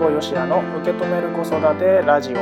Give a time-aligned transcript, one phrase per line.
[0.00, 2.36] 保よしやの受け止める子育てラジオ。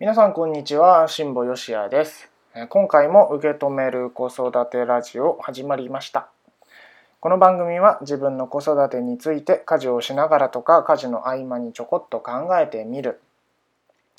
[0.00, 2.32] 皆さんこんにちは辛坊よしやです。
[2.68, 6.28] 今回も受け止める子育てラジオ始まりました。
[7.22, 13.20] この番組は自分の子育てについて家事をしながらとか家事の合間にちょこっと考えてみる。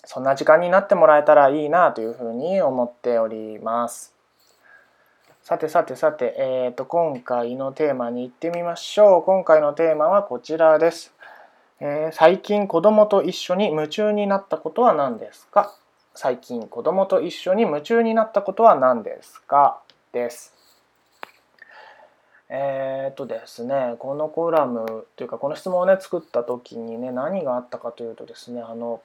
[0.06, 4.14] そんな時間になってもらえたらいいなというふうに思っております。
[5.42, 9.24] さてさてさて、えーと、今回のテーマに行ってみましょう。
[9.24, 11.12] 今回のテーマはこちらです。
[11.80, 15.74] えー、最近子供と一緒に夢中になったことは何ですか？
[16.14, 19.82] 最近子供と一緒に夢中になったことは何ですか？
[20.14, 20.54] です。
[22.54, 29.02] えー、っとですねこのコラムというかこの質問をね作った時にね何があったかというとですねあの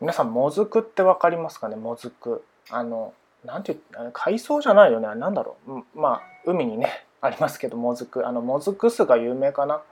[0.00, 1.76] 皆さんもずくって分かりますかね？
[1.76, 2.42] もずく。
[2.70, 3.12] あの
[3.44, 3.80] なんていう
[4.12, 5.08] 海藻じゃないよね？
[5.16, 5.82] 何だろう？
[5.98, 8.26] まあ海にね ありますけどもずく。
[8.26, 9.82] あのもずく酢が有名かな？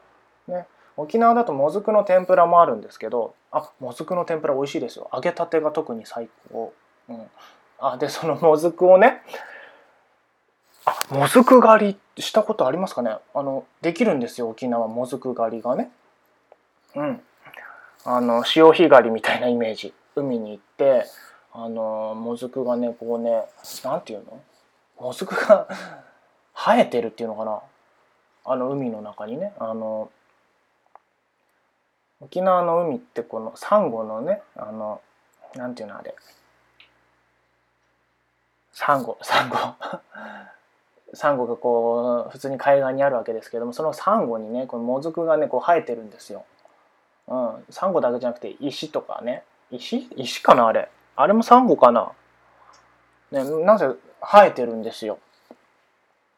[0.46, 0.66] ね。
[0.96, 5.10] 沖縄だともずくの天ぷらもあるんですけどあもずくの天ぷら美味しいですよ。
[5.12, 6.72] 揚げたてが特に最高、
[7.08, 7.30] うん、
[7.78, 9.22] あでそのもずくをね
[11.10, 13.16] もずく狩りしたことありますかね？
[13.34, 15.90] あのできるんですよ沖縄もずく狩りがね。
[16.94, 17.20] うん。
[18.04, 19.92] あの潮干狩りみたいなイメージ。
[20.16, 21.06] 海に行って
[21.52, 23.44] あのもずくがねこうね
[23.84, 24.42] なんていうの？
[25.00, 25.68] もずくが
[26.54, 27.60] 生えてるっていうのかな？
[28.44, 29.54] あの海の中にね。
[29.58, 30.10] あの
[32.20, 35.00] 沖縄の海ってこのサンゴのねあの
[35.54, 36.14] なんていうのあれ？
[38.72, 39.56] サンゴサンゴ。
[41.14, 46.44] サンゴがこう普通に海岸にあるわけですけどもそのサンゴにねこのもずくがねこう生えてるんですよ。
[47.28, 50.08] うん、サンゴだけじゃなくて石とかね石？
[50.16, 52.12] 石かなあれあれもサンゴかな
[53.30, 53.88] ねなぜ
[54.20, 55.18] 生えてるんですよ。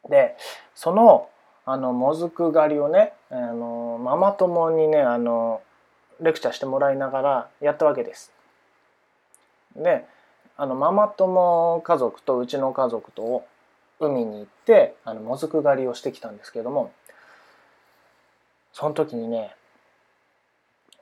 [0.09, 0.35] で
[0.75, 1.29] その
[1.65, 5.61] あのもずく狩りをねあのママ友にねあの
[6.19, 8.31] レクチャーしてもらいながらやったわけです。
[9.75, 10.05] で
[10.57, 13.45] あのママ友家族とうちの家族と
[14.01, 16.91] 海に行ってあのもずく狩りをしてきたんですけども
[18.73, 19.55] その時にね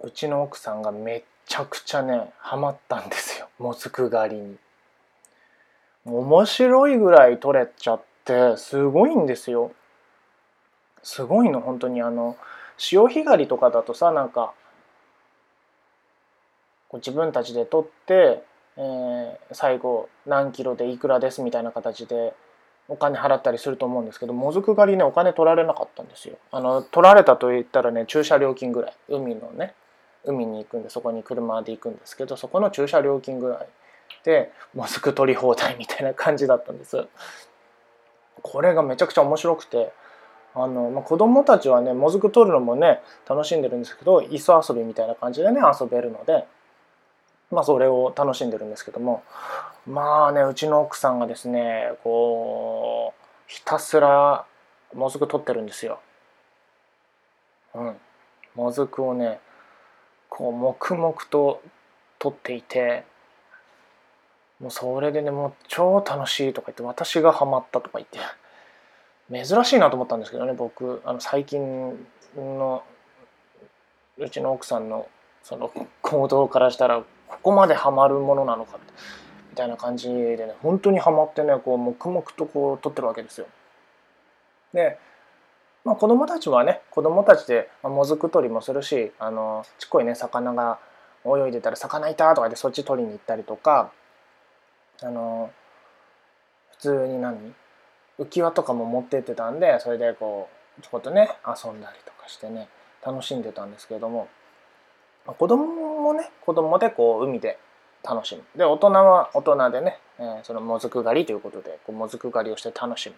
[0.02, 4.58] うちの奥さんがめっちゃくちゃねハマったんですよもずく狩りに。
[6.06, 9.72] 面白いぐらい取れちゃってすごいんですよ。
[11.04, 12.38] すごいの本当にあの
[12.78, 14.54] 潮干狩りとかだとさなんか
[16.88, 18.44] こう自分たちで取って、
[18.78, 22.34] えー、最後何キロでいくらですみたいな形で
[22.90, 26.38] お金払ったりすると思うんですけどもずく狩りねお金取られなかったんですよ。
[26.52, 28.94] あの取られたと言ったらね駐車料金ぐらい。
[29.08, 29.74] 海のね
[30.26, 33.68] 海に行くんでそこに車で行くんですけどそこの駐車料金ぐらい
[34.24, 37.08] でもずく取り放題みたいな感じだったんです。
[38.42, 39.92] これがめちゃくちゃ面白くて
[40.56, 46.46] あの、まあ、子供たちはねもずく取るのもね楽しんでるんですけど磯遊びみたいな感じでね遊べるので
[47.52, 49.24] まあそれを楽しんでるんですけども
[49.88, 54.46] まあねうちの奥さんがですねこうひたすら
[54.94, 56.00] もずく取ってるんですよ。
[57.76, 57.96] うん。
[58.56, 59.40] もずくをね
[60.30, 61.62] こう黙々と
[62.18, 63.04] 取っていて
[64.60, 68.20] もうそれでねもう超楽しいとか言って私がハマったとか言って
[69.32, 71.98] 珍しいなと思ったんですけどね僕あの最近
[72.36, 72.84] の
[74.18, 75.08] うちの奥さんの
[75.44, 75.72] その
[76.02, 78.80] 行動からしたらここまでハマるものなのか
[79.52, 83.48] みたいな感じでね本当にハマってねこう黙々とこう撮ってるわけですよ。
[84.74, 84.98] で、
[85.86, 90.80] まあ、子供たちはね子供たちで、もずく取りもするしあのちっこいね魚が
[91.26, 93.92] 泳いでたら「魚いた!」とかでそっち取りに行ったりとか
[95.02, 95.52] あの
[96.72, 97.54] 普通に何
[98.20, 102.68] 浮き輪とかも持ってってたんでそれでこうちょこっとね遊んだりとかしてね
[103.06, 104.28] 楽しんでたんですけれども
[105.26, 107.60] 子供もね子供でこう海で
[108.04, 108.44] 楽しむ。
[108.56, 113.16] で大人は大人でね、えー、そのもずく狩りということでこうもずく狩りをして楽しむ。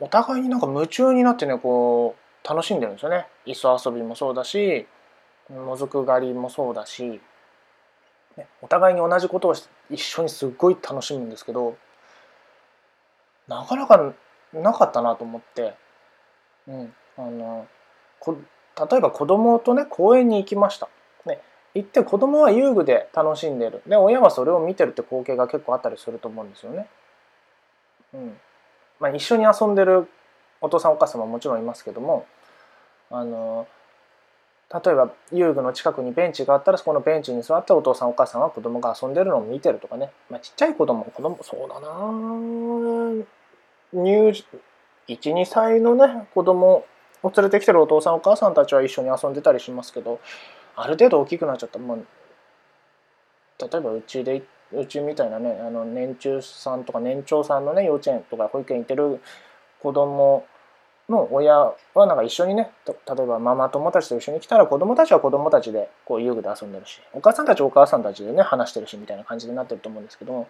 [0.00, 3.26] お互いになんか夢中になってねこう楽しんでるんですよね。
[3.44, 4.86] 磯遊びもそうだし
[5.50, 7.20] もずく狩りもそうだし、
[8.36, 9.54] ね、お互いに同じことを
[9.90, 11.76] 一緒にすっごい楽しむんですけど
[13.48, 14.14] なかなか
[14.52, 15.74] なかったなと思って、
[16.68, 17.66] うん、あの
[18.90, 20.88] 例えば子供とね公園に行きました。
[21.26, 21.40] ね、
[21.74, 23.82] 行って子供は遊具で楽しんでる。
[23.86, 26.86] で親はそれを見てるって光景が結構あったりすると思うんですよね。
[28.14, 28.38] うん
[29.00, 30.08] まあ、一緒に遊んでる
[30.60, 32.26] お父さんお母さんももちろんいますけども
[33.10, 33.66] あの
[34.72, 41.88] 例えば遊具の近くにベンチがあったらそこのベンチに座ってお父さんお母さんは子供が遊んでるのを見てるとかね、まあ、ちっちゃい子供子供そうだな
[43.92, 44.34] 入
[45.08, 46.84] 12歳のね子供
[47.22, 50.20] を連れてきてるお父さんお母さんたちは一緒に遊んでたりしますけど
[50.76, 54.42] ある程度大きくなっちゃったら、まあ、例えばうちで
[54.72, 59.20] うちみたいなねあの年中さんとか年長さんのね幼稚園とか保育園行ってる
[59.80, 60.46] 子供
[61.08, 70.48] の親はなんか一緒にね例えばママ友たちと一緒に来たら子供たちは子供たちでこう遊具で遊んでるしお母さんたちはお母さんたちでね話してるしみたいな感じになってると思うんですけども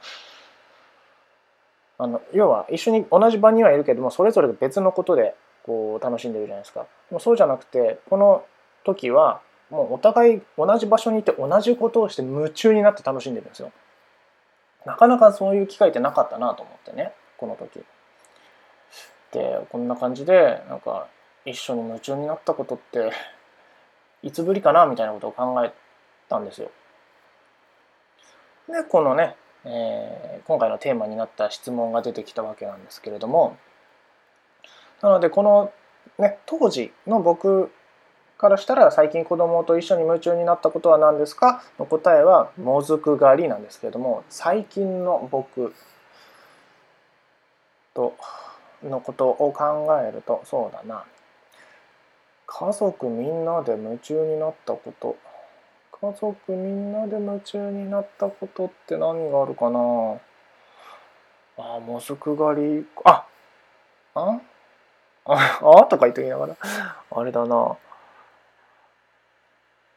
[1.98, 5.34] あの要は一緒に同じ場にはいるけどもそれぞれ別のことで
[5.68, 6.86] こう楽しんでるじゃないですか。
[7.10, 8.42] もそうじゃなくてこの
[8.84, 13.70] 時はもうお互い同じ場所にいて同じことをして夢中になって楽しんでるんですよ。
[14.86, 17.84] なかなかそういう機会ってなかったなと思ってねこの時。
[19.32, 21.06] でこんな感じでなんか
[21.44, 23.12] 一緒に夢中になったことって
[24.22, 25.72] いつぶりかなみたいなことを考え
[26.30, 26.70] たんですよ。
[28.68, 33.58] でこのね、えー、今回のテーマになった質問が出てきたわけなんですけれども
[35.02, 35.72] なのでこの、
[36.18, 37.70] ね、当時の僕
[38.36, 41.62] からしたら最近子供と一緒に夢中になったことは何ですか？
[41.78, 45.74] の答えはもずく狩りなんですけれども最近の僕
[47.94, 48.16] と
[48.84, 51.04] のことを考えるとそうだな。
[52.46, 55.16] 家族みんなで夢中になったこと。
[56.00, 59.78] 家族みんなで夢中になったことって何があるかな？
[61.58, 62.86] あもずく狩り。
[63.04, 63.26] あ
[64.14, 64.40] あ
[65.28, 66.56] ああとか言っときながら。
[67.10, 67.76] あれだな。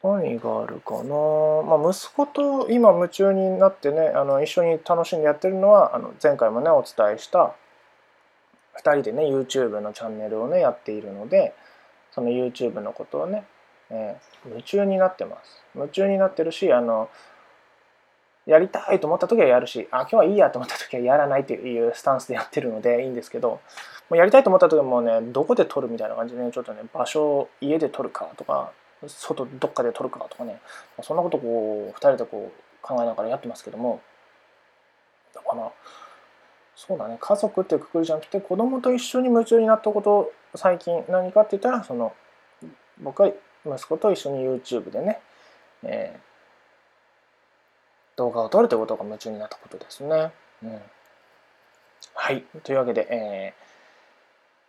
[0.02, 1.14] 何があるかな、
[1.62, 7.54] まあ、息子と今夢中になってねあの一緒に楽しんでやってるのはあの前回もねお伝えした
[8.84, 11.54] 2人でね YouTube のチャンネルをねやっているので
[12.10, 13.44] その YouTube のことをね、
[13.90, 15.62] えー、夢中になってます。
[15.74, 17.08] 夢中になってるしあの
[18.46, 23.60] やりたいと思った時はやるしあ今日はいいやと思った時はやらないというスタンスでやってるのでいいんですけども
[24.10, 28.72] うやりたいと思った時もねどこで撮るみたいな感じで、ね、ちょっとね場所を家で撮るかとか
[29.06, 30.60] 外どっかで撮るかとかね
[31.02, 34.00] そんなことこう2人でこう考えながらやってますけども
[35.34, 35.72] だから
[36.74, 42.12] そうだね家族ってくくりじゃなくて子供と一緒に夢中になったこと最近何かって言ったらその
[43.00, 43.30] 僕は
[43.64, 45.20] 息子と一緒に YouTube でね、
[45.84, 46.31] えー、
[48.16, 50.32] 動画を撮るということが夢中になったことですね。
[50.62, 50.80] うん、
[52.14, 52.44] はい。
[52.62, 53.62] というわけで、えー、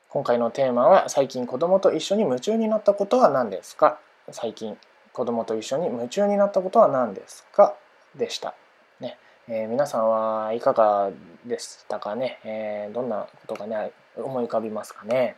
[0.10, 4.00] 今回のテーマは最近子供と一緒に夢中になったことは何ですか？
[4.32, 4.78] 最近
[5.12, 7.76] 子供と一緒に夢中になったことは何ですか？
[8.16, 8.56] でした。
[9.00, 9.18] ね。
[9.50, 11.12] えー、皆さんはいかが
[11.46, 15.36] でしたかね、えー、どんなことがね思い浮かびますかね？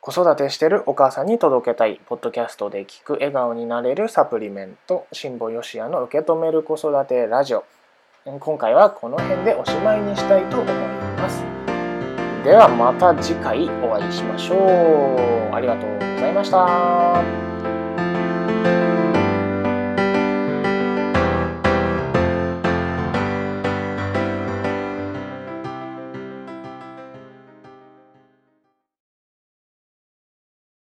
[0.00, 7.64] 子育てしてるお母さんに届けたいポッドキャストで聞く笑顔になれるサプリメント辛坊よしやの受け止める子育てラジオ。
[8.24, 11.44] 今回はこの辺でおしまいにしたいと思います。
[12.44, 15.54] ではまた次回お会いしましょう。
[15.54, 17.69] ありがとうございました。